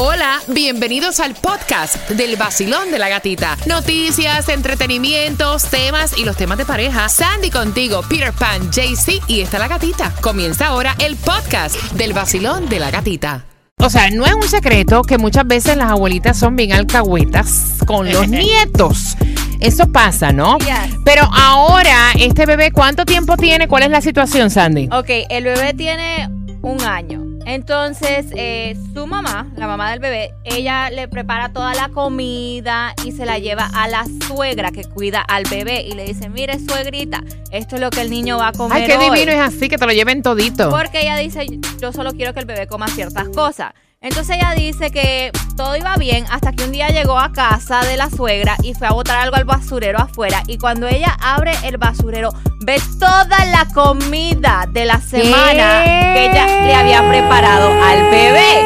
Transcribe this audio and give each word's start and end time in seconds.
Hola, 0.00 0.38
bienvenidos 0.46 1.18
al 1.18 1.34
podcast 1.34 2.08
del 2.10 2.36
vacilón 2.36 2.92
de 2.92 3.00
la 3.00 3.08
gatita. 3.08 3.56
Noticias, 3.66 4.48
entretenimientos, 4.48 5.64
temas 5.64 6.16
y 6.16 6.24
los 6.24 6.36
temas 6.36 6.56
de 6.56 6.64
pareja. 6.64 7.08
Sandy 7.08 7.50
contigo, 7.50 8.02
Peter 8.08 8.32
Pan, 8.32 8.70
JC 8.70 9.20
y 9.26 9.40
está 9.40 9.58
la 9.58 9.66
gatita. 9.66 10.14
Comienza 10.20 10.68
ahora 10.68 10.94
el 11.00 11.16
podcast 11.16 11.74
del 11.94 12.12
vacilón 12.12 12.68
de 12.68 12.78
la 12.78 12.92
gatita. 12.92 13.44
O 13.80 13.90
sea, 13.90 14.08
no 14.10 14.24
es 14.24 14.34
un 14.34 14.44
secreto 14.48 15.02
que 15.02 15.18
muchas 15.18 15.48
veces 15.48 15.76
las 15.76 15.90
abuelitas 15.90 16.38
son 16.38 16.54
bien 16.54 16.72
alcahuetas 16.74 17.78
con 17.84 18.08
los 18.08 18.28
nietos. 18.28 19.16
Eso 19.58 19.90
pasa, 19.90 20.30
¿no? 20.30 20.58
Yes. 20.58 20.94
Pero 21.04 21.24
ahora, 21.24 22.12
este 22.16 22.46
bebé, 22.46 22.70
¿cuánto 22.70 23.04
tiempo 23.04 23.36
tiene? 23.36 23.66
¿Cuál 23.66 23.82
es 23.82 23.90
la 23.90 24.00
situación, 24.00 24.48
Sandy? 24.48 24.88
Ok, 24.92 25.08
el 25.28 25.42
bebé 25.42 25.74
tiene 25.74 26.28
un 26.62 26.80
año. 26.82 27.27
Entonces, 27.48 28.26
eh, 28.36 28.76
su 28.92 29.06
mamá, 29.06 29.50
la 29.56 29.66
mamá 29.66 29.90
del 29.90 30.00
bebé, 30.00 30.34
ella 30.44 30.90
le 30.90 31.08
prepara 31.08 31.50
toda 31.50 31.72
la 31.72 31.88
comida 31.88 32.92
y 33.06 33.12
se 33.12 33.24
la 33.24 33.38
lleva 33.38 33.70
a 33.72 33.88
la 33.88 34.04
suegra 34.26 34.70
que 34.70 34.84
cuida 34.84 35.22
al 35.22 35.44
bebé 35.44 35.80
y 35.80 35.92
le 35.92 36.04
dice, 36.04 36.28
mire 36.28 36.58
suegrita, 36.58 37.24
esto 37.50 37.76
es 37.76 37.80
lo 37.80 37.88
que 37.88 38.02
el 38.02 38.10
niño 38.10 38.36
va 38.36 38.48
a 38.48 38.52
comer 38.52 38.82
Ay, 38.82 38.86
qué 38.86 38.98
hoy". 38.98 39.04
divino 39.16 39.32
es 39.32 39.40
así, 39.40 39.70
que 39.70 39.78
te 39.78 39.86
lo 39.86 39.92
lleven 39.92 40.22
todito. 40.22 40.68
Porque 40.68 41.00
ella 41.00 41.16
dice, 41.16 41.46
yo 41.80 41.90
solo 41.90 42.12
quiero 42.12 42.34
que 42.34 42.40
el 42.40 42.46
bebé 42.46 42.66
coma 42.66 42.86
ciertas 42.88 43.30
cosas. 43.30 43.72
Entonces 44.00 44.36
ella 44.36 44.52
dice 44.54 44.90
que 44.90 45.32
todo 45.56 45.74
iba 45.74 45.96
bien 45.96 46.24
hasta 46.30 46.52
que 46.52 46.64
un 46.64 46.70
día 46.70 46.88
llegó 46.90 47.18
a 47.18 47.32
casa 47.32 47.80
de 47.80 47.96
la 47.96 48.10
suegra 48.10 48.56
y 48.62 48.74
fue 48.74 48.86
a 48.86 48.92
botar 48.92 49.18
algo 49.18 49.36
al 49.36 49.44
basurero 49.44 49.98
afuera. 49.98 50.42
Y 50.46 50.58
cuando 50.58 50.86
ella 50.86 51.16
abre 51.20 51.52
el 51.64 51.78
basurero, 51.78 52.30
ve 52.60 52.80
toda 53.00 53.44
la 53.46 53.66
comida 53.74 54.66
de 54.70 54.84
la 54.84 55.00
semana 55.00 55.87
que 56.18 56.24
ella 56.26 56.46
le 56.66 56.74
había 56.74 57.08
preparado 57.08 57.70
al 57.82 58.02
bebé. 58.10 58.64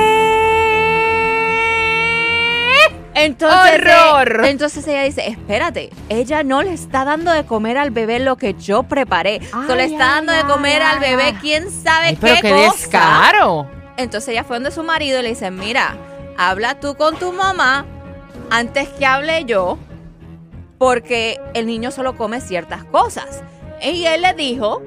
Entonces, 3.15 3.75
¡Horror! 3.83 4.45
eh, 4.47 4.51
entonces 4.51 4.87
ella 4.89 5.03
dice, 5.03 5.29
espérate, 5.29 5.91
ella 6.09 6.43
no 6.43 6.63
le 6.63 6.73
está 6.73 7.05
dando 7.05 7.31
de 7.31 7.45
comer 7.45 7.77
al 7.77 7.91
bebé 7.91 8.19
lo 8.21 8.37
que 8.37 8.55
yo 8.55 8.85
preparé. 8.85 9.41
Solo 9.51 9.75
le 9.77 9.83
Ay, 9.83 9.93
está 9.93 10.07
dando 10.07 10.33
ay, 10.33 10.39
de 10.39 10.45
comer 10.49 10.83
ay, 10.83 10.95
al 10.95 10.99
bebé 11.01 11.23
ay. 11.25 11.39
quién 11.41 11.71
sabe 11.71 12.07
Ay, 12.09 12.19
pero 12.21 12.37
qué, 12.37 12.41
qué 12.43 12.51
cosa. 12.51 12.73
descaro. 12.73 13.67
Entonces 13.99 14.31
ella 14.31 14.45
fue 14.45 14.57
donde 14.57 14.71
su 14.71 14.83
marido 14.83 15.21
y 15.21 15.23
le 15.23 15.29
dice, 15.29 15.51
mira, 15.51 15.95
habla 16.39 16.81
tú 16.81 16.95
con 16.97 17.17
tu 17.19 17.33
mamá 17.33 17.85
antes 18.51 18.89
que 18.89 19.05
hable 19.05 19.45
yo, 19.45 19.79
porque 20.79 21.39
el 21.53 21.67
niño 21.67 21.91
solo 21.91 22.17
come 22.17 22.41
ciertas 22.41 22.83
cosas. 22.85 23.43
Y 23.83 24.07
él 24.07 24.23
le 24.23 24.33
dijo, 24.33 24.83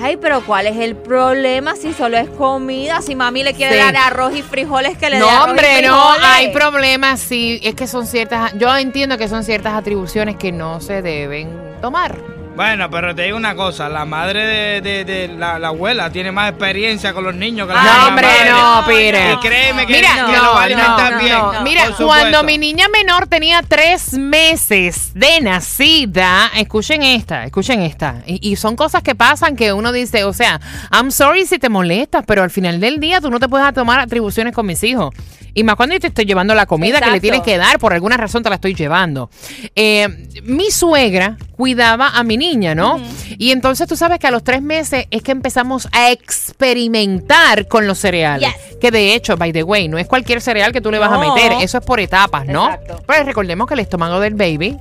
ay, 0.00 0.16
pero 0.16 0.44
¿cuál 0.44 0.66
es 0.66 0.76
el 0.76 0.96
problema 0.96 1.76
si 1.76 1.92
solo 1.92 2.16
es 2.16 2.28
comida? 2.30 3.00
Si 3.02 3.14
mami 3.14 3.42
le 3.42 3.54
quiere 3.54 3.74
Sí. 3.74 3.80
dar 3.80 3.96
arroz 3.96 4.34
y 4.36 4.42
frijoles, 4.42 4.96
que 4.98 5.08
le 5.10 5.16
dé 5.16 5.22
No, 5.22 5.30
y 5.30 5.50
hombre, 5.50 5.82
no, 5.82 5.96
frijoles". 6.12 6.24
hay 6.24 6.52
problemas, 6.52 7.20
sí, 7.20 7.60
es 7.62 7.74
que 7.74 7.86
son 7.86 8.06
ciertas, 8.06 8.52
yo 8.58 8.76
entiendo 8.76 9.16
que 9.18 9.28
son 9.28 9.44
ciertas 9.44 9.74
atribuciones 9.74 10.36
que 10.36 10.52
no 10.52 10.80
se 10.80 11.00
deben 11.02 11.48
tomar. 11.80 12.16
Bueno, 12.56 12.88
pero 12.88 13.12
te 13.16 13.22
digo 13.22 13.36
una 13.36 13.56
cosa, 13.56 13.88
la 13.88 14.04
madre 14.04 14.46
de, 14.46 14.80
de- 14.80 15.04
de 15.04 15.28
la, 15.36 15.58
la 15.58 15.68
abuela 15.68 16.10
tiene 16.10 16.30
más 16.30 16.50
experiencia 16.50 17.12
con 17.12 17.24
los 17.24 17.34
niños 17.34 17.66
que 17.66 17.74
la 17.74 17.80
Ay, 17.82 17.88
No, 18.02 18.06
hombre, 18.08 18.26
madre. 18.28 18.50
no, 18.50 18.84
Pire. 18.86 19.32
Y 19.32 19.36
créeme 19.38 19.86
que, 19.88 19.92
Mira, 19.94 20.08
que 20.26 20.36
no, 20.36 20.44
lo 20.44 20.50
va 20.54 20.60
a 20.60 20.64
alimentar 20.64 21.12
no, 21.14 21.18
bien. 21.18 21.32
no. 21.36 21.62
Mira, 21.62 21.82
cuando 21.98 22.44
mi 22.44 22.56
niña 22.58 22.86
menor 22.88 23.26
tenía 23.26 23.60
tres 23.66 24.12
meses 24.12 25.10
de 25.14 25.40
nacida, 25.40 26.52
escuchen 26.54 27.02
esta, 27.02 27.42
escuchen 27.44 27.82
esta. 27.82 28.22
Y, 28.24 28.48
y 28.48 28.54
son 28.54 28.76
cosas 28.76 29.02
que 29.02 29.16
pasan 29.16 29.56
que 29.56 29.72
uno 29.72 29.90
dice, 29.90 30.22
o 30.22 30.32
sea, 30.32 30.60
I'm 30.92 31.10
sorry 31.10 31.46
si 31.46 31.58
te 31.58 31.68
molestas, 31.68 32.22
pero 32.24 32.44
al 32.44 32.50
final 32.50 32.78
del 32.78 33.00
día 33.00 33.20
tú 33.20 33.30
no 33.30 33.40
te 33.40 33.48
puedes 33.48 33.74
tomar 33.74 33.98
atribuciones 33.98 34.54
con 34.54 34.64
mis 34.66 34.80
hijos. 34.84 35.12
Y 35.54 35.64
más 35.64 35.76
cuando 35.76 35.94
yo 35.94 36.00
te 36.00 36.08
estoy 36.08 36.24
llevando 36.24 36.54
la 36.54 36.66
comida 36.66 37.00
que 37.00 37.10
le 37.10 37.20
tienes 37.20 37.42
que 37.42 37.56
dar, 37.56 37.78
por 37.78 37.92
alguna 37.92 38.16
razón 38.16 38.42
te 38.42 38.48
la 38.48 38.56
estoy 38.56 38.74
llevando. 38.74 39.30
Eh, 39.74 40.08
mi 40.42 40.70
suegra 40.70 41.38
cuidaba 41.56 42.08
a 42.08 42.24
mi 42.24 42.36
niña, 42.36 42.74
¿no? 42.74 43.00
Y 43.38 43.52
entonces 43.52 43.88
tú 43.88 43.96
sabes 43.96 44.18
que 44.18 44.26
a 44.26 44.30
los 44.30 44.42
tres 44.42 44.62
meses 44.62 45.06
es 45.10 45.22
que 45.22 45.32
empezamos 45.32 45.88
a 45.92 46.10
experimentar 46.10 47.68
con 47.68 47.86
los 47.86 47.98
cereales. 47.98 48.52
Yes. 48.52 48.76
Que 48.80 48.90
de 48.90 49.14
hecho, 49.14 49.36
by 49.36 49.52
the 49.52 49.62
way, 49.62 49.88
no 49.88 49.98
es 49.98 50.06
cualquier 50.06 50.40
cereal 50.40 50.72
que 50.72 50.80
tú 50.80 50.90
le 50.90 50.98
vas 50.98 51.12
a 51.12 51.18
meter, 51.18 51.52
eso 51.60 51.78
es 51.78 51.84
por 51.84 52.00
etapas, 52.00 52.46
¿no? 52.46 52.66
Exacto. 52.66 53.02
Pero 53.06 53.24
recordemos 53.24 53.68
que 53.68 53.74
el 53.74 53.80
estómago 53.80 54.20
del 54.20 54.34
baby. 54.34 54.76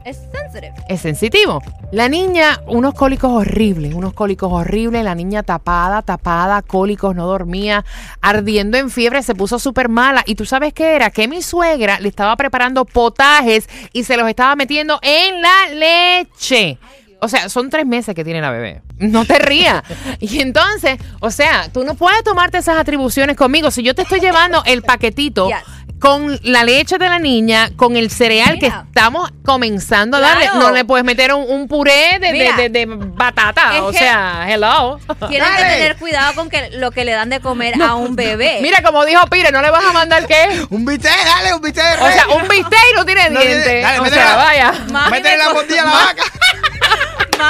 Es 0.89 1.01
sensitivo. 1.01 1.61
La 1.91 2.09
niña, 2.09 2.59
unos 2.67 2.93
cólicos 2.93 3.31
horribles, 3.31 3.93
unos 3.93 4.13
cólicos 4.13 4.51
horribles, 4.51 5.03
la 5.03 5.15
niña 5.15 5.43
tapada, 5.43 6.01
tapada, 6.01 6.61
cólicos, 6.61 7.15
no 7.15 7.27
dormía, 7.27 7.85
ardiendo 8.21 8.77
en 8.77 8.89
fiebre, 8.89 9.21
se 9.23 9.35
puso 9.35 9.59
súper 9.59 9.89
mala. 9.89 10.23
Y 10.25 10.35
tú 10.35 10.45
sabes 10.45 10.73
qué 10.73 10.95
era, 10.95 11.11
que 11.11 11.27
mi 11.27 11.41
suegra 11.41 11.99
le 11.99 12.09
estaba 12.09 12.35
preparando 12.35 12.85
potajes 12.85 13.69
y 13.91 14.03
se 14.03 14.17
los 14.17 14.27
estaba 14.27 14.55
metiendo 14.55 14.99
en 15.01 15.41
la 15.41 15.69
leche. 15.73 16.77
O 17.23 17.29
sea, 17.29 17.47
son 17.47 17.69
tres 17.69 17.85
meses 17.85 18.13
que 18.13 18.25
tiene 18.25 18.41
la 18.41 18.51
bebé. 18.51 18.81
No 18.99 19.23
te 19.23 19.39
rías. 19.39 19.81
Y 20.19 20.41
entonces, 20.41 20.99
o 21.21 21.31
sea, 21.31 21.69
tú 21.71 21.85
no 21.85 21.95
puedes 21.95 22.21
tomarte 22.23 22.57
esas 22.57 22.77
atribuciones 22.77 23.37
conmigo. 23.37 23.71
Si 23.71 23.81
yo 23.81 23.95
te 23.95 24.01
estoy 24.01 24.19
llevando 24.19 24.61
el 24.65 24.81
paquetito 24.81 25.47
Yes. 25.47 25.57
Con 26.03 26.37
la 26.43 26.65
leche 26.65 26.97
de 26.97 27.07
la 27.07 27.17
niña, 27.17 27.69
con 27.77 27.95
el 27.95 28.11
cereal 28.11 28.59
que 28.59 28.65
estamos 28.67 29.31
comenzando 29.45 30.17
a 30.17 30.19
darle, 30.19 30.49
no 30.55 30.69
le 30.71 30.83
puedes 30.83 31.05
meter 31.05 31.33
un, 31.33 31.49
un 31.49 31.69
puré 31.69 32.19
de, 32.19 32.33
de- 32.33 32.53
de- 32.57 32.69
de 32.69 32.85
batata. 32.89 33.73
Es 33.75 33.79
o 33.81 33.89
que- 33.89 33.99
sea, 33.99 34.45
hello. 34.49 34.99
Tienen 35.29 35.47
que 35.55 35.61
Dale. 35.61 35.75
tener 35.75 35.95
cuidado 35.95 36.35
con 36.35 36.49
que 36.49 36.71
lo 36.71 36.91
que 36.91 37.05
le 37.05 37.13
dan 37.13 37.29
de 37.29 37.39
comer 37.39 37.81
a 37.81 37.95
un 37.95 38.17
bebé. 38.17 38.59
Mira, 38.61 38.83
como 38.83 39.05
dijo 39.05 39.25
Pire, 39.27 39.49
no 39.53 39.61
le 39.61 39.69
vas 39.71 39.85
a 39.85 39.93
mandar 39.93 40.27
qué. 40.27 40.65
Un 40.71 40.83
bistec, 40.83 41.09
dale, 41.23 41.53
un 41.53 41.61
bistec 41.61 41.85
de 41.97 42.03
O 42.03 42.11
sea, 42.11 42.27
un 42.35 42.49
bistec 42.49 42.79
y 42.91 42.95
no 42.97 43.05
tiene 43.05 43.29
No 43.29 43.39
dientes. 43.39 43.81
dale, 43.81 43.99
o 44.01 44.05
sea, 44.07 44.25
la- 44.25 44.35
vaya. 44.35 44.73
Métele 45.09 45.37
la 45.37 45.53
botella 45.53 45.83
a 45.83 45.85
la 45.85 45.91
vaca. 45.93 46.23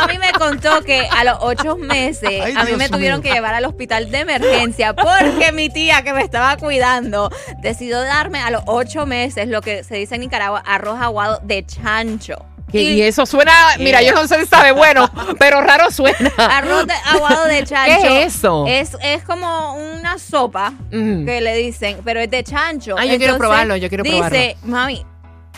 Mami 0.01 0.17
me 0.17 0.31
contó 0.33 0.81
que 0.83 1.07
a 1.09 1.23
los 1.23 1.37
ocho 1.41 1.77
meses 1.77 2.29
Ay, 2.43 2.53
a 2.55 2.61
mí 2.61 2.67
Dios 2.67 2.77
me 2.77 2.89
tuvieron 2.89 3.19
mío. 3.21 3.29
que 3.29 3.33
llevar 3.35 3.53
al 3.53 3.65
hospital 3.65 4.09
de 4.11 4.19
emergencia 4.19 4.93
porque 4.95 5.51
mi 5.51 5.69
tía 5.69 6.01
que 6.03 6.13
me 6.13 6.21
estaba 6.21 6.57
cuidando 6.57 7.29
decidió 7.61 8.01
darme 8.01 8.39
a 8.39 8.49
los 8.49 8.63
ocho 8.65 9.05
meses 9.05 9.47
lo 9.47 9.61
que 9.61 9.83
se 9.83 9.95
dice 9.95 10.15
en 10.15 10.21
Nicaragua 10.21 10.63
arroz 10.65 10.99
aguado 10.99 11.39
de 11.43 11.65
chancho. 11.65 12.35
Y, 12.71 12.79
y 12.93 13.01
eso 13.03 13.27
suena, 13.27 13.53
mira, 13.77 14.01
yo 14.01 14.13
no 14.15 14.27
sé 14.27 14.39
si 14.39 14.45
sabe 14.47 14.71
bueno, 14.71 15.07
pero 15.39 15.61
raro 15.61 15.91
suena. 15.91 16.31
Arroz 16.37 16.87
de, 16.87 16.93
aguado 17.05 17.45
de 17.45 17.63
chancho. 17.63 18.01
¿Qué 18.01 18.23
es 18.23 18.35
eso? 18.37 18.65
Es, 18.67 18.97
es 19.03 19.23
como 19.23 19.75
una 19.75 20.17
sopa 20.17 20.73
Mm. 20.91 21.25
que 21.25 21.39
le 21.41 21.55
dicen, 21.55 21.97
pero 22.03 22.19
es 22.19 22.31
de 22.31 22.43
chancho. 22.43 22.95
Ay, 22.97 23.11
yo 23.11 23.17
quiero 23.17 23.37
probarlo, 23.37 23.75
yo 23.75 23.89
quiero 23.89 24.03
dice, 24.03 24.57
mami, 24.63 25.05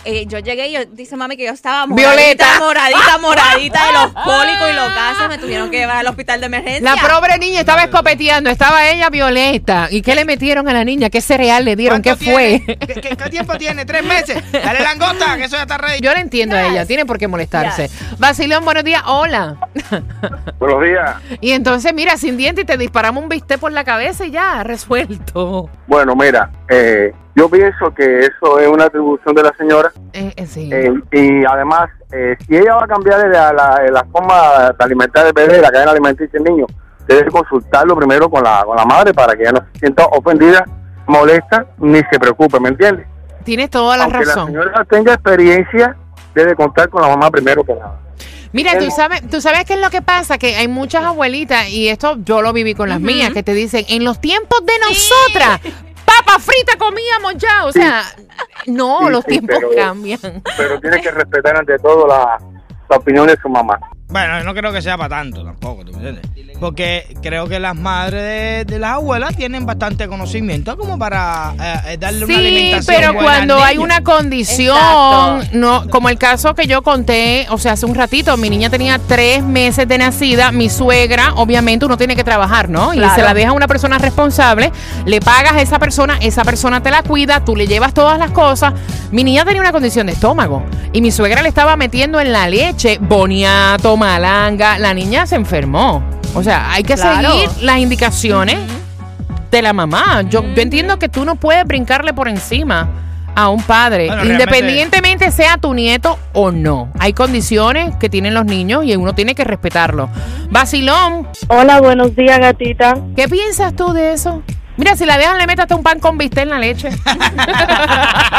eh, 0.06 0.26
yo 0.28 0.40
llegué 0.40 0.68
y 0.70 0.72
yo, 0.74 0.80
dice 0.86 1.16
mami 1.16 1.36
que 1.38 1.46
yo 1.46 1.52
estaba 1.52 1.86
Violeta. 1.88 2.46
moradita, 2.60 3.18
moradita, 3.18 3.18
moradita 3.22 3.86
de 3.88 3.92
los 3.94 4.14
cólicos 4.24 4.70
y 4.72 4.74
los 4.74 4.96
gases. 4.96 5.28
Me 5.28 5.38
tuvieron 5.38 5.70
que 5.72 5.78
llevar 5.78 5.98
al 5.98 6.08
hospital 6.08 6.40
de 6.40 6.46
emergencia. 6.46 6.96
La 6.96 7.02
pobre 7.02 7.38
niña 7.38 7.60
estaba 7.60 7.84
escopeteando, 7.84 8.50
estaba 8.50 8.88
ella 8.90 9.10
violeta. 9.10 9.88
¿Y 9.92 10.02
qué 10.02 10.16
le 10.16 10.26
metieron 10.26 10.68
a 10.70 10.74
la 10.74 10.84
niña? 10.86 11.10
¿Qué 11.10 11.22
cereal 11.22 11.66
le 11.66 11.76
dieron? 11.76 12.02
¿Qué 12.02 12.10
¿Cuánto 12.12 12.26
fue? 12.26 12.62
¿Qué, 12.66 12.78
qué- 13.02 13.16
qué 13.18 13.30
tiempo 13.30 13.58
tiene? 13.58 13.86
¿Tres 13.86 14.04
meses? 14.04 14.42
Dale 14.52 14.80
langosta, 14.82 15.38
que 15.38 15.46
eso 15.46 15.56
ya 15.58 15.64
está 15.64 15.78
ready. 15.78 16.00
Yo 16.02 16.14
le 16.14 16.20
entiendo 16.20 16.56
a 16.56 16.64
ella, 16.68 16.86
tiene 16.86 17.06
por 17.06 17.18
qué 17.18 17.28
molestarse. 17.28 17.90
Basilón, 18.18 18.64
buenos 18.66 18.84
días, 18.84 19.02
hola. 19.06 19.58
Buenos 20.60 20.84
días. 20.84 21.16
Y 21.42 21.52
entonces, 21.52 21.94
mira, 21.94 22.18
sin 22.18 22.38
dientes 22.38 22.64
y 22.64 22.66
te 22.66 22.78
disparamos 22.78 23.22
un 23.24 23.30
bistec 23.30 23.60
por 23.60 23.72
la 23.72 23.84
cabeza 23.84 24.26
y 24.26 24.32
ya, 24.32 24.64
resuelto. 24.64 25.70
Bueno, 25.88 26.16
mira, 26.16 26.50
eh, 26.70 27.14
yo 27.36 27.50
pienso 27.50 27.94
que 27.94 28.20
eso 28.22 28.60
es 28.60 28.68
una 28.68 28.86
atribución 28.86 29.36
de 29.36 29.44
la 29.44 29.54
señora 29.58 29.92
Eh, 30.14 30.34
eh, 30.36 30.46
sí. 30.48 30.70
eh, 30.72 30.94
y 31.12 31.46
además, 31.46 31.90
eh, 32.12 32.36
si 32.48 32.56
ella 32.56 32.76
va 32.76 32.84
a 32.86 32.88
cambiar 32.88 33.28
la, 33.28 33.52
la, 33.54 33.84
la 33.92 34.06
forma 34.06 34.72
de 34.78 34.84
alimentar 34.84 35.28
el 35.28 35.34
bebé, 35.34 35.62
la 35.62 35.70
cadena 35.72 35.92
alimenticia 35.92 36.40
del 36.40 36.44
niño, 36.44 36.66
debe 37.08 37.30
consultarlo 37.30 37.96
primero 37.96 38.30
con 38.30 38.44
la, 38.44 38.64
con 38.66 38.76
la 38.78 38.86
madre 38.86 39.14
para 39.14 39.36
que 39.36 39.44
ella 39.44 39.52
no 39.52 39.60
se 39.74 39.80
sienta 39.80 40.06
ofendida, 40.06 40.66
molesta, 41.08 41.66
ni 41.78 42.00
se 42.10 42.20
preocupe, 42.20 42.60
¿me 42.60 42.70
entiendes? 42.70 43.06
Tienes 43.44 43.70
toda 43.70 43.96
la 43.98 44.06
Aunque 44.06 44.20
la 44.20 44.26
razón. 44.26 44.48
señora 44.48 44.86
tenga 44.90 45.14
experiencia, 45.14 45.96
debe 46.34 46.56
contar 46.56 46.90
con 46.90 47.02
la 47.02 47.10
mamá 47.10 47.30
primero 47.30 47.64
que 47.64 47.74
nada. 47.76 48.00
Mira, 48.54 48.80
tú 48.80 48.90
sabes, 48.90 49.22
tú 49.30 49.42
sabes 49.42 49.66
qué 49.66 49.74
es 49.74 49.82
lo 49.82 49.90
que 49.90 50.02
pasa, 50.02 50.38
que 50.38 50.56
hay 50.56 50.70
muchas 50.70 51.04
abuelitas, 51.04 51.68
y 51.70 51.90
esto 51.90 52.16
yo 52.24 52.42
lo 52.42 52.54
viví 52.54 52.74
con 52.74 52.88
las 52.88 53.02
mías, 53.02 53.32
que 53.34 53.44
te 53.44 53.54
dicen, 53.54 53.84
en 53.90 54.06
los 54.06 54.22
tiempos 54.22 54.62
de 54.66 54.72
nosotras, 54.88 55.60
papa 56.26 56.40
frita 56.40 56.78
comíamos 56.78 57.36
ya. 57.38 57.66
O 57.66 57.72
sea, 57.72 58.04
no, 58.68 59.00
Sí, 59.06 59.10
los 59.12 59.24
sí, 59.24 59.30
tiempos 59.32 59.58
pero- 59.60 59.70
cambian. 59.76 60.20
Pero 60.58 60.80
tiene 60.80 61.02
que 61.02 61.12
respetar 61.12 61.58
ante 61.58 61.78
todo 61.80 62.08
la, 62.08 62.38
la 62.90 62.98
opinión 62.98 63.28
de 63.28 63.38
su 63.42 63.50
mamá. 63.50 63.80
Bueno, 64.08 64.44
no 64.44 64.54
creo 64.54 64.72
que 64.72 64.82
sea 64.84 64.98
para 64.98 65.10
tanto 65.18 65.44
tampoco, 65.44 65.84
¿tú 65.84 65.92
me 65.94 66.10
entiendes? 66.10 66.58
Porque 66.60 67.18
creo 67.22 67.50
que 67.50 67.60
las 67.60 67.76
madres 67.76 68.22
de, 68.22 68.66
de 68.74 68.80
las 68.80 68.92
abuelas 68.92 69.36
tienen 69.36 69.66
bastante 69.66 70.08
conocimiento 70.08 70.78
como 70.78 70.98
para 70.98 71.54
eh, 71.60 71.94
eh, 71.94 71.98
darle 71.98 72.24
una 72.26 72.34
Sí, 72.34 72.40
alimentación 72.40 72.86
pero 72.96 73.14
buena 73.14 73.30
al 73.32 73.36
cuando 73.38 73.64
hay 73.64 73.78
una 73.78 74.02
condición, 74.04 74.78
Exacto. 74.78 75.58
no, 75.58 75.90
como 75.90 76.08
el 76.10 76.18
caso 76.18 76.54
que 76.56 76.66
yo 76.68 76.82
conté, 76.82 77.48
o 77.50 77.58
sea, 77.58 77.74
hace 77.74 77.86
un 77.88 77.96
ratito, 77.96 78.38
mi 78.38 78.50
niña 78.50 78.70
tenía 78.70 79.00
tres 79.00 79.44
meses 79.44 79.88
de 79.88 79.98
nacida, 79.98 80.52
mi 80.54 80.70
suegra, 80.70 81.34
obviamente 81.36 81.86
uno 81.86 81.98
tiene 81.98 82.16
que 82.16 82.24
trabajar, 82.24 82.70
¿no? 82.70 82.94
Y 82.94 82.98
Claro. 83.00 83.16
se 83.16 83.22
la 83.24 83.34
deja 83.34 83.50
a 83.50 83.54
una 83.54 83.68
persona 83.68 83.98
responsable, 83.98 84.72
le 85.06 85.20
pagas 85.20 85.54
a 85.54 85.62
esa 85.62 85.80
persona, 85.80 86.18
esa 86.22 86.44
persona 86.46 86.82
te 86.82 86.92
la 86.92 87.02
cuida, 87.04 87.44
tú 87.44 87.56
le 87.56 87.68
llevas 87.68 87.94
todas 87.94 88.18
las 88.20 88.32
cosas. 88.32 88.74
Mi 89.12 89.24
niña 89.24 89.44
tenía 89.46 89.62
una 89.62 89.72
condición 89.72 90.08
de 90.08 90.14
estómago 90.14 90.64
y 90.94 91.02
mi 91.02 91.12
suegra 91.12 91.42
le 91.42 91.50
estaba 91.50 91.76
metiendo 91.76 92.20
en 92.20 92.32
la 92.32 92.48
leche 92.48 92.98
boniato, 93.00 93.95
malanga, 93.98 94.78
la 94.80 94.94
niña 94.94 95.26
se 95.26 95.36
enfermó. 95.36 96.04
O 96.34 96.44
sea, 96.44 96.72
hay 96.72 96.84
que 96.84 96.96
Claro. 96.96 97.32
seguir 97.32 97.50
las 97.62 97.78
indicaciones 97.80 98.58
de 99.52 99.62
la 99.62 99.74
mamá. 99.74 100.22
Yo, 100.24 100.44
yo 100.54 100.62
entiendo 100.62 101.00
que 101.00 101.08
tú 101.10 101.24
no 101.26 101.36
puedes 101.36 101.64
brincarle 101.66 102.14
por 102.14 102.28
encima 102.28 102.90
a 103.38 103.50
un 103.50 103.62
padre, 103.64 104.08
Bueno, 104.08 104.26
independientemente 104.26 105.30
sea 105.30 105.58
tu 105.58 105.74
nieto 105.74 106.18
o 106.34 106.52
no. 106.52 106.90
Hay 107.00 107.12
condiciones 107.14 107.94
que 107.98 108.08
tienen 108.10 108.34
los 108.34 108.46
niños 108.46 108.86
y 108.86 108.96
uno 108.96 109.14
tiene 109.14 109.36
que 109.36 109.44
respetarlo. 109.44 110.10
Basilón, 110.50 111.28
Hola, 111.50 111.82
buenos 111.82 112.16
días, 112.16 112.40
gatita. 112.40 112.96
¿qué 113.16 113.28
piensas 113.28 113.76
tú 113.76 113.92
de 113.92 114.14
eso? 114.14 114.42
Mira, 114.78 114.96
si 114.96 115.06
la 115.06 115.18
dejan, 115.18 115.38
le 115.38 115.48
métate 115.48 115.74
un 115.74 115.84
pan 115.84 116.00
con 116.00 116.18
bistec 116.18 116.44
en 116.44 116.50
la 116.50 116.60
leche. 116.60 116.90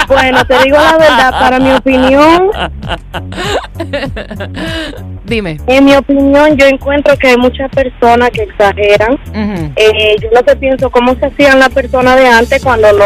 Bueno, 0.08 0.44
te 0.46 0.58
digo 0.62 0.76
la 0.76 0.96
verdad, 0.98 1.30
para 1.40 1.58
mi 1.58 1.72
opinión, 1.72 2.50
Dime. 5.24 5.58
en 5.66 5.84
mi 5.84 5.94
opinión, 5.96 6.56
yo 6.56 6.66
encuentro 6.66 7.16
que 7.16 7.28
hay 7.28 7.36
muchas 7.36 7.68
personas 7.70 8.30
que 8.30 8.42
exageran. 8.42 9.18
Eh, 9.76 10.16
yo 10.22 10.28
lo 10.32 10.42
que 10.44 10.54
pienso, 10.56 10.90
cómo 10.90 11.14
se 11.16 11.26
hacían 11.26 11.58
las 11.58 11.70
personas 11.70 12.16
de 12.16 12.28
antes 12.28 12.62
cuando 12.62 12.92
no 12.92 13.04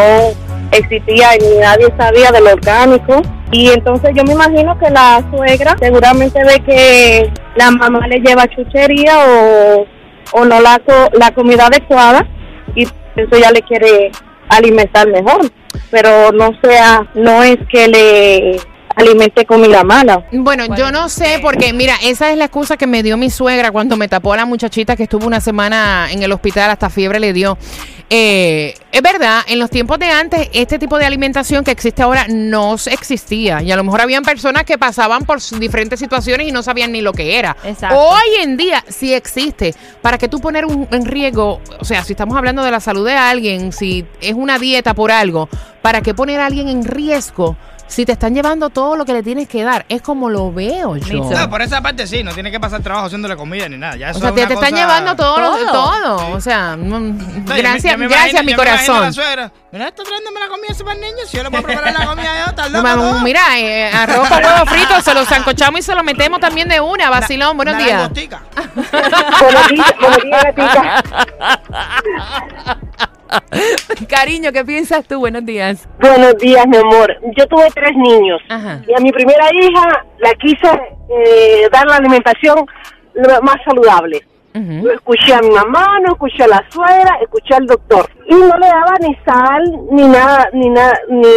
existía 0.72 1.28
ni 1.40 1.58
nadie 1.58 1.88
sabía 1.96 2.30
de 2.32 2.40
lo 2.42 2.52
orgánico. 2.52 3.22
Y 3.50 3.70
entonces 3.70 4.10
yo 4.14 4.22
me 4.24 4.32
imagino 4.32 4.78
que 4.78 4.90
la 4.90 5.22
suegra 5.34 5.74
seguramente 5.80 6.44
ve 6.44 6.60
que 6.60 7.32
la 7.56 7.70
mamá 7.70 8.06
le 8.06 8.20
lleva 8.20 8.46
chuchería 8.48 9.18
o, 9.26 9.86
o 10.32 10.44
no 10.44 10.60
la, 10.60 10.78
co- 10.80 11.10
la 11.18 11.30
comida 11.32 11.66
adecuada 11.66 12.26
y 12.26 12.39
eso 13.20 13.38
ya 13.38 13.50
le 13.50 13.62
quiere 13.62 14.10
alimentar 14.48 15.08
mejor. 15.08 15.50
Pero 15.90 16.32
no 16.32 16.50
sea, 16.62 17.08
no 17.14 17.42
es 17.42 17.58
que 17.70 17.88
le 17.88 18.60
alimente 18.96 19.44
comida 19.46 19.82
mala. 19.84 20.26
Bueno, 20.32 20.64
yo 20.76 20.90
no 20.92 21.08
sé, 21.08 21.38
porque 21.42 21.72
mira, 21.72 21.94
esa 22.02 22.30
es 22.30 22.36
la 22.38 22.46
excusa 22.46 22.76
que 22.76 22.86
me 22.86 23.02
dio 23.02 23.16
mi 23.16 23.30
suegra 23.30 23.70
cuando 23.70 23.96
me 23.96 24.08
tapó 24.08 24.32
a 24.32 24.36
la 24.36 24.44
muchachita 24.46 24.96
que 24.96 25.04
estuvo 25.04 25.26
una 25.26 25.40
semana 25.40 26.08
en 26.10 26.22
el 26.22 26.32
hospital, 26.32 26.70
hasta 26.70 26.90
fiebre 26.90 27.20
le 27.20 27.32
dio. 27.32 27.56
Eh, 28.12 28.74
es 28.90 29.02
verdad, 29.02 29.42
en 29.46 29.60
los 29.60 29.70
tiempos 29.70 29.96
de 30.00 30.10
antes, 30.10 30.48
este 30.52 30.80
tipo 30.80 30.98
de 30.98 31.04
alimentación 31.06 31.62
que 31.62 31.70
existe 31.70 32.02
ahora 32.02 32.26
no 32.28 32.76
se- 32.76 32.92
existía. 32.92 33.62
Y 33.62 33.70
a 33.70 33.76
lo 33.76 33.84
mejor 33.84 34.00
habían 34.00 34.24
personas 34.24 34.64
que 34.64 34.76
pasaban 34.78 35.24
por 35.24 35.38
diferentes 35.60 36.00
situaciones 36.00 36.48
y 36.48 36.50
no 36.52 36.60
sabían 36.64 36.90
ni 36.90 37.02
lo 37.02 37.12
que 37.12 37.38
era. 37.38 37.56
Exacto. 37.62 37.96
Hoy 37.96 38.42
en 38.42 38.56
día 38.56 38.84
sí 38.88 39.14
existe. 39.14 39.76
¿Para 40.02 40.18
que 40.18 40.26
tú 40.28 40.40
poner 40.40 40.64
un, 40.66 40.88
en 40.90 41.04
riesgo? 41.06 41.60
O 41.78 41.84
sea, 41.84 42.02
si 42.02 42.14
estamos 42.14 42.36
hablando 42.36 42.64
de 42.64 42.72
la 42.72 42.80
salud 42.80 43.06
de 43.06 43.14
alguien, 43.14 43.72
si 43.72 44.04
es 44.20 44.34
una 44.34 44.58
dieta 44.58 44.92
por 44.92 45.12
algo, 45.12 45.48
¿para 45.80 46.00
qué 46.00 46.12
poner 46.12 46.40
a 46.40 46.46
alguien 46.46 46.68
en 46.68 46.84
riesgo? 46.84 47.56
Si 47.90 48.06
te 48.06 48.12
están 48.12 48.32
llevando 48.36 48.70
todo 48.70 48.94
lo 48.94 49.04
que 49.04 49.12
le 49.12 49.20
tienes 49.24 49.48
que 49.48 49.64
dar, 49.64 49.84
es 49.88 50.00
como 50.00 50.30
lo 50.30 50.52
veo 50.52 50.96
yo. 50.96 51.24
No, 51.28 51.50
por 51.50 51.60
esa 51.60 51.82
parte 51.82 52.06
sí, 52.06 52.22
no 52.22 52.32
tiene 52.32 52.52
que 52.52 52.60
pasar 52.60 52.80
trabajo 52.82 53.06
haciéndole 53.06 53.34
comida 53.36 53.68
ni 53.68 53.76
nada. 53.78 53.96
Ya 53.96 54.06
O 54.06 54.10
eso 54.12 54.20
sea, 54.20 54.28
es 54.28 54.34
te, 54.36 54.40
una 54.42 54.48
te 54.48 54.54
están 54.54 54.74
llevando 54.74 55.16
todo, 55.16 55.40
lo- 55.40 55.56
Todo. 55.56 55.72
todo. 55.72 56.30
O 56.36 56.40
sea, 56.40 56.76
mm, 56.76 57.44
gracias, 57.46 57.98
me 57.98 58.06
gracias, 58.06 58.32
imagino- 58.32 58.44
mi 58.44 58.54
corazón. 58.54 59.00
la 59.02 59.12
suegra, 59.12 59.52
Mira, 59.72 59.88
está 59.88 60.04
trayéndome 60.04 60.38
la 60.40 60.46
comida 60.48 60.68
ese 60.70 60.84
para 60.84 60.94
el 60.94 61.00
niño. 61.00 61.16
Si 61.26 61.36
yo 61.36 61.42
le 61.42 61.50
puedo 61.50 61.64
preparar 61.64 61.92
la 61.92 62.06
comida 62.06 62.30
yo, 62.46 62.68
No, 62.70 62.82
todo. 62.82 63.20
Mira, 63.22 63.40
eh, 63.58 63.90
arroz 63.92 64.28
con 64.28 64.44
huevo 64.44 64.66
frito, 64.66 65.00
se 65.02 65.12
lo 65.12 65.24
zancochamos 65.24 65.80
y 65.80 65.82
se 65.82 65.94
lo 65.94 66.04
metemos 66.04 66.38
también 66.38 66.68
de 66.68 66.80
una. 66.80 67.10
Vacilón, 67.10 67.56
buenos 67.56 67.76
días. 67.76 67.90
langostica. 67.92 68.42
buenos 69.40 69.68
días, 69.68 69.94
buenos 70.00 70.22
días, 70.22 70.44
gatita. 70.54 71.02
Cariño, 74.10 74.50
¿qué 74.52 74.64
piensas 74.64 75.06
tú? 75.06 75.20
Buenos 75.20 75.46
días. 75.46 75.88
Buenos 76.00 76.36
días, 76.38 76.66
mi 76.66 76.76
amor. 76.76 77.16
Yo 77.36 77.46
tuve 77.46 77.68
tres 77.72 77.92
niños 77.96 78.40
Ajá. 78.48 78.82
y 78.86 78.92
a 78.92 78.98
mi 78.98 79.12
primera 79.12 79.48
hija 79.54 80.04
la 80.18 80.34
quise 80.34 80.66
eh, 81.08 81.68
dar 81.70 81.86
la 81.86 81.96
alimentación 81.96 82.66
más 83.42 83.56
saludable. 83.64 84.20
Lo 84.52 84.92
escuché 84.92 85.32
a 85.32 85.40
mi 85.40 85.50
mamá, 85.50 86.00
no 86.04 86.12
escuché 86.12 86.42
a 86.42 86.48
la 86.48 86.64
suegra, 86.70 87.18
escuché 87.22 87.54
al 87.54 87.66
doctor. 87.66 88.10
Y 88.28 88.34
no 88.34 88.58
le 88.58 88.66
daba 88.66 88.96
ni 89.00 89.14
sal, 89.24 89.62
ni 89.92 90.08
nada, 90.08 90.48
ni 90.52 90.68
nada, 90.68 90.92
ni, 91.08 91.28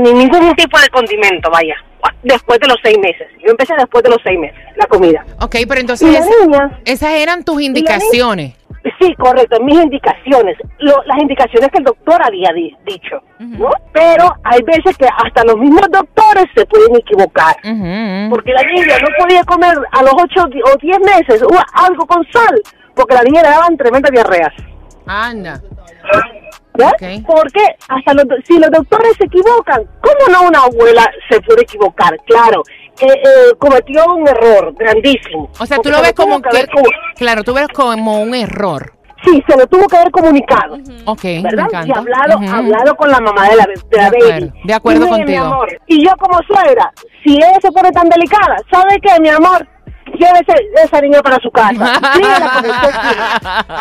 ni 0.00 0.12
ningún 0.12 0.52
tipo 0.56 0.76
de 0.80 0.88
condimento, 0.88 1.48
vaya. 1.48 1.76
Después 2.24 2.58
de 2.58 2.66
los 2.66 2.76
seis 2.82 2.98
meses. 2.98 3.28
Yo 3.44 3.52
empecé 3.52 3.72
después 3.78 4.02
de 4.02 4.10
los 4.10 4.18
seis 4.24 4.38
meses, 4.38 4.58
la 4.74 4.86
comida. 4.86 5.24
Ok, 5.40 5.56
pero 5.68 5.80
entonces 5.80 6.08
niña, 6.08 6.80
esas 6.84 7.10
eran 7.10 7.44
tus 7.44 7.62
indicaciones. 7.62 8.54
Sí, 9.00 9.14
correcto, 9.16 9.58
mis 9.62 9.82
indicaciones, 9.82 10.56
lo- 10.78 11.02
las 11.06 11.18
indicaciones 11.20 11.68
que 11.70 11.78
el 11.78 11.84
doctor 11.84 12.20
había 12.22 12.52
di- 12.52 12.76
dicho, 12.84 13.20
¿no? 13.38 13.70
Pero 13.92 14.32
hay 14.44 14.62
veces 14.62 14.96
que 14.96 15.06
hasta 15.06 15.44
los 15.44 15.56
mismos 15.56 15.82
doctores 15.90 16.46
se 16.54 16.64
pueden 16.66 16.94
equivocar, 16.96 17.56
porque 18.30 18.52
la 18.52 18.62
niña 18.62 18.96
no 19.02 19.08
podía 19.18 19.42
comer 19.44 19.76
a 19.92 20.02
los 20.02 20.12
8 20.14 20.44
o 20.72 20.76
10 20.80 20.98
meses 21.00 21.42
algo 21.74 22.06
con 22.06 22.24
sal, 22.32 22.60
porque 22.94 23.14
la 23.14 23.22
niña 23.22 23.42
le 23.42 23.48
daban 23.48 23.76
tremendas 23.76 24.12
diarreas. 24.12 24.52
Anda. 25.06 25.60
¿ya? 26.78 26.92
Porque 27.26 27.60
hasta 27.88 28.14
los, 28.14 28.24
si 28.44 28.58
los 28.58 28.70
doctores 28.70 29.12
se 29.18 29.24
equivocan, 29.24 29.82
¿cómo 30.00 30.32
no 30.32 30.48
una 30.48 30.60
abuela 30.64 31.10
se 31.30 31.40
puede 31.40 31.62
equivocar? 31.62 32.16
Claro, 32.26 32.62
eh, 33.00 33.06
eh, 33.06 33.54
cometió 33.58 34.04
un 34.14 34.26
error 34.28 34.72
grandísimo. 34.76 35.50
O 35.58 35.66
sea, 35.66 35.78
tú 35.78 35.90
lo 35.90 35.96
se 35.96 36.02
ves 36.02 36.12
como 36.14 36.40
que, 36.40 36.48
comu- 36.68 36.90
claro, 37.16 37.42
tú 37.44 37.54
ves 37.54 37.68
como 37.68 38.20
un 38.20 38.34
error. 38.34 38.92
Sí, 39.24 39.42
se 39.48 39.56
lo 39.56 39.66
tuvo 39.66 39.86
que 39.88 39.96
haber 39.96 40.10
comunicado. 40.12 40.76
Ok, 41.06 41.24
me 41.24 41.42
¿verdad? 41.42 41.66
encanta. 41.66 41.88
Y 41.88 41.92
hablado, 41.92 42.38
hablado 42.54 42.94
con 42.96 43.10
la 43.10 43.18
mamá 43.18 43.48
de 43.48 43.56
la, 43.56 43.64
de 43.64 43.96
la 43.96 44.10
De 44.10 44.18
baby. 44.18 44.22
acuerdo, 44.30 44.52
de 44.64 44.74
acuerdo 44.74 45.08
contigo. 45.08 45.26
mi 45.26 45.36
amor, 45.36 45.68
y 45.86 46.04
yo 46.04 46.10
como 46.18 46.38
suegra, 46.46 46.92
si 47.24 47.34
ella 47.34 47.58
se 47.60 47.72
pone 47.72 47.90
tan 47.92 48.08
delicada, 48.08 48.56
¿sabe 48.70 48.98
qué, 49.02 49.18
mi 49.20 49.30
amor? 49.30 49.66
Llévese 50.18 50.54
esa 50.84 51.00
niña 51.00 51.20
para 51.22 51.36
su 51.42 51.50
casa. 51.50 52.00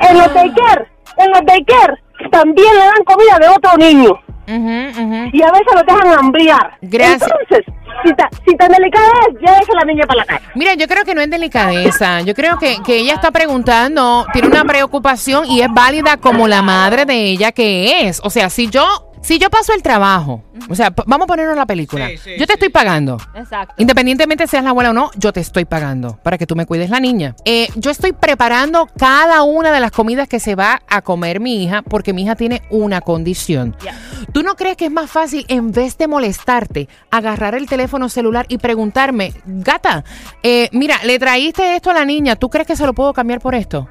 En 0.00 0.18
los 0.18 0.34
daycare, 0.34 0.86
en 1.18 1.30
los 1.30 1.40
daycare, 1.44 1.94
también 2.30 2.72
le 2.74 2.84
dan 2.84 3.04
comida 3.04 3.38
de 3.40 3.48
otro 3.48 3.76
niño. 3.76 4.10
Y 4.46 5.42
a 5.42 5.50
veces 5.52 5.66
lo 5.74 5.82
dejan 5.82 6.18
hambriar. 6.18 6.76
Gracias. 6.82 7.22
Entonces, 7.22 7.74
si, 8.04 8.14
ta- 8.14 8.28
si 8.46 8.56
tan 8.56 8.68
delicada 8.72 9.06
es, 9.28 9.34
llévese 9.40 9.72
a 9.72 9.74
la 9.80 9.84
niña 9.84 10.04
para 10.06 10.18
la 10.20 10.24
casa. 10.24 10.42
Mira, 10.54 10.74
yo 10.74 10.86
creo 10.88 11.04
que 11.04 11.14
no 11.14 11.20
es 11.20 11.30
delicadeza. 11.30 12.20
Yo 12.22 12.34
creo 12.34 12.58
que, 12.58 12.78
que 12.84 12.96
ella 12.96 13.14
está 13.14 13.30
preguntando, 13.30 14.26
tiene 14.32 14.48
una 14.48 14.64
preocupación 14.64 15.46
y 15.46 15.60
es 15.60 15.68
válida 15.72 16.16
como 16.16 16.48
la 16.48 16.62
madre 16.62 17.04
de 17.04 17.14
ella 17.14 17.52
que 17.52 18.08
es. 18.08 18.20
O 18.24 18.30
sea, 18.30 18.50
si 18.50 18.68
yo, 18.68 19.11
si 19.22 19.38
yo 19.38 19.48
paso 19.50 19.72
el 19.72 19.82
trabajo, 19.82 20.42
o 20.68 20.74
sea, 20.74 20.92
vamos 21.06 21.24
a 21.24 21.28
ponernos 21.28 21.56
la 21.56 21.66
película. 21.66 22.08
Sí, 22.08 22.18
sí, 22.18 22.30
yo 22.32 22.46
te 22.46 22.52
sí. 22.52 22.54
estoy 22.54 22.68
pagando. 22.70 23.18
Exacto. 23.34 23.74
Independientemente 23.78 24.46
seas 24.46 24.64
la 24.64 24.70
abuela 24.70 24.90
o 24.90 24.92
no, 24.92 25.10
yo 25.16 25.32
te 25.32 25.40
estoy 25.40 25.64
pagando 25.64 26.16
para 26.22 26.38
que 26.38 26.46
tú 26.46 26.56
me 26.56 26.66
cuides 26.66 26.90
la 26.90 27.00
niña. 27.00 27.34
Eh, 27.44 27.68
yo 27.76 27.90
estoy 27.90 28.12
preparando 28.12 28.88
cada 28.98 29.42
una 29.42 29.70
de 29.72 29.80
las 29.80 29.90
comidas 29.92 30.28
que 30.28 30.40
se 30.40 30.54
va 30.54 30.82
a 30.88 31.02
comer 31.02 31.40
mi 31.40 31.62
hija 31.62 31.82
porque 31.82 32.12
mi 32.12 32.22
hija 32.22 32.34
tiene 32.36 32.62
una 32.70 33.00
condición. 33.00 33.76
Ya. 33.82 33.96
¿Tú 34.32 34.42
no 34.42 34.54
crees 34.56 34.76
que 34.76 34.86
es 34.86 34.92
más 34.92 35.10
fácil, 35.10 35.44
en 35.48 35.72
vez 35.72 35.96
de 35.98 36.08
molestarte, 36.08 36.88
agarrar 37.10 37.54
el 37.54 37.68
teléfono 37.68 38.08
celular 38.08 38.46
y 38.48 38.58
preguntarme, 38.58 39.32
gata, 39.44 40.04
eh, 40.42 40.68
mira, 40.72 40.96
le 41.04 41.18
traíste 41.18 41.76
esto 41.76 41.90
a 41.90 41.94
la 41.94 42.04
niña, 42.04 42.36
¿tú 42.36 42.50
crees 42.50 42.66
que 42.66 42.76
se 42.76 42.86
lo 42.86 42.92
puedo 42.92 43.12
cambiar 43.12 43.40
por 43.40 43.54
esto? 43.54 43.88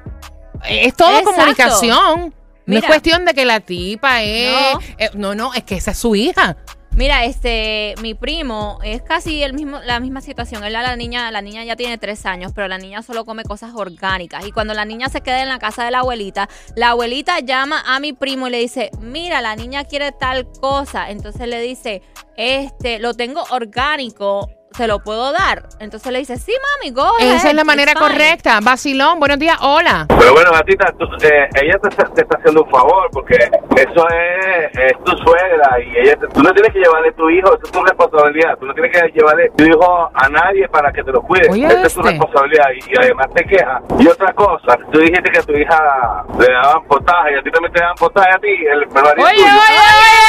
Eh, 0.64 0.86
Es 0.86 0.94
todo 0.94 1.10
Exacto. 1.10 1.30
comunicación. 1.32 2.34
No 2.66 2.78
es 2.78 2.84
cuestión 2.84 3.24
de 3.24 3.34
que 3.34 3.44
la 3.44 3.60
tipa 3.60 4.22
es... 4.22 4.52
No. 4.52 4.80
eh, 4.98 5.10
no, 5.14 5.34
no, 5.34 5.54
es 5.54 5.64
que 5.64 5.76
esa 5.76 5.92
es 5.92 5.98
su 5.98 6.14
hija. 6.14 6.56
Mira, 6.94 7.24
este, 7.24 7.94
mi 8.02 8.12
primo 8.12 8.78
es 8.84 9.00
casi 9.00 9.42
el 9.42 9.54
mismo, 9.54 9.80
la 9.80 9.98
misma 9.98 10.20
situación. 10.20 10.62
Él 10.62 10.76
a 10.76 10.82
la 10.82 10.94
niña, 10.94 11.30
la 11.30 11.40
niña 11.40 11.64
ya 11.64 11.74
tiene 11.74 11.96
tres 11.96 12.26
años, 12.26 12.52
pero 12.54 12.68
la 12.68 12.76
niña 12.76 13.02
solo 13.02 13.24
come 13.24 13.44
cosas 13.44 13.72
orgánicas. 13.74 14.46
Y 14.46 14.52
cuando 14.52 14.74
la 14.74 14.84
niña 14.84 15.08
se 15.08 15.22
queda 15.22 15.40
en 15.40 15.48
la 15.48 15.58
casa 15.58 15.86
de 15.86 15.90
la 15.90 16.00
abuelita, 16.00 16.50
la 16.76 16.90
abuelita 16.90 17.40
llama 17.40 17.82
a 17.86 17.98
mi 17.98 18.12
primo 18.12 18.48
y 18.48 18.50
le 18.50 18.58
dice, 18.58 18.90
mira, 19.00 19.40
la 19.40 19.56
niña 19.56 19.84
quiere 19.84 20.12
tal 20.12 20.46
cosa. 20.60 21.08
Entonces 21.08 21.48
le 21.48 21.62
dice, 21.62 22.02
este, 22.36 22.98
lo 22.98 23.14
tengo 23.14 23.42
orgánico. 23.50 24.50
Se 24.74 24.86
lo 24.86 24.98
puedo 25.00 25.32
dar. 25.32 25.62
Entonces 25.80 26.12
le 26.12 26.18
dice, 26.20 26.36
sí, 26.36 26.52
mami, 26.78 26.92
go 26.92 27.16
ahead, 27.18 27.36
Esa 27.36 27.48
es 27.50 27.54
la 27.54 27.64
manera 27.64 27.92
fine". 27.92 28.00
correcta. 28.06 28.58
Vacilón, 28.62 29.18
buenos 29.20 29.38
días, 29.38 29.56
hola. 29.60 30.06
Pero 30.08 30.32
bueno, 30.32 30.50
gatita, 30.52 30.92
tú- 30.98 31.06
eh, 31.26 31.48
ella 31.62 31.78
te, 31.82 31.88
está- 31.88 32.08
te 32.14 32.22
está 32.22 32.38
haciendo 32.38 32.62
un 32.64 32.70
favor 32.70 33.08
porque 33.12 33.34
eso 33.36 34.06
es, 34.08 34.78
es 34.78 35.04
tu 35.04 35.12
suegra 35.18 35.78
y 35.80 35.98
ella 35.98 36.16
te- 36.16 36.28
tú 36.28 36.42
no 36.42 36.52
tienes 36.52 36.72
que 36.72 36.78
llevarle 36.80 37.12
tu 37.12 37.28
hijo, 37.30 37.48
eso 37.54 37.60
es 37.64 37.70
tu 37.72 37.82
responsabilidad. 37.82 38.58
Tú 38.58 38.66
no 38.66 38.74
tienes 38.74 38.92
que 38.92 39.08
llevarle 39.12 39.50
tu 39.56 39.64
hijo 39.64 40.10
a 40.14 40.28
nadie 40.28 40.68
para 40.68 40.92
que 40.92 41.02
te 41.02 41.12
lo 41.12 41.22
cuide. 41.22 41.46
Esa 41.48 41.86
es 41.86 41.94
tu 41.94 42.00
este. 42.00 42.10
responsabilidad 42.12 42.64
y, 42.74 42.90
y 42.92 42.94
además 42.98 43.26
te 43.34 43.44
quejas. 43.44 43.82
Y 43.98 44.08
otra 44.08 44.32
cosa, 44.32 44.78
tú 44.92 44.98
dijiste 45.00 45.30
que 45.30 45.38
a 45.38 45.42
tu 45.42 45.52
hija 45.52 46.24
le 46.38 46.52
daban 46.52 46.84
potaje 46.86 47.34
y 47.34 47.38
a 47.38 47.42
ti 47.42 47.50
también 47.50 47.72
te 47.72 47.80
daban 47.80 47.96
potaje 47.96 48.30
a 48.34 48.38
ti, 48.38 48.48
el, 48.48 48.82
el 48.82 48.88
marido 48.88 49.12
Oye, 49.12 49.22
oye, 49.24 49.34
tuyo. 49.34 49.46
oye, 49.46 49.52
oye, 49.52 49.78
oye, 49.78 50.21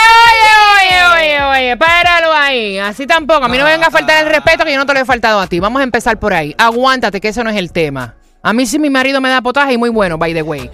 oye, 1.42 1.78
páralo 1.78 2.34
ahí. 2.34 2.78
Así 2.78 3.06
tampoco. 3.08 3.46
A 3.46 3.48
mí 3.48 3.58
no 3.58 3.64
me 3.64 3.72
venga 3.72 3.88
a 3.88 3.92
faltar 3.92 4.26
el 4.26 4.32
respeto 4.32 4.66
que 4.66 4.72
yo 4.72 4.78
no 4.78 4.86
te 4.86 4.94
lo 4.94 5.00
he 5.00 5.06
faltado 5.06 5.40
a 5.40 5.48
ti. 5.48 5.60
Vamos 5.60 5.80
a 5.80 5.84
empezar 5.84 6.20
por 6.20 6.34
ahí. 6.34 6.56
Aguántate, 6.58 7.20
que 7.20 7.30
ese 7.30 7.44
no 7.44 7.50
es 7.50 7.58
el 7.58 7.72
tema. 7.72 8.16
A 8.42 8.54
mí 8.54 8.66
sí 8.66 8.78
mi 8.80 8.90
marido 8.90 9.22
me 9.22 9.30
da 9.30 9.42
potaje 9.42 9.74
y 9.74 9.78
muy 9.78 9.90
bueno, 9.90 10.18
by 10.18 10.34
the 10.34 10.42
way. 10.42 10.70